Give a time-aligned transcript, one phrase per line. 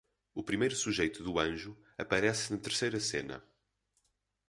[0.33, 3.37] O primeiro sujeito do anjo aparece na terceira cena.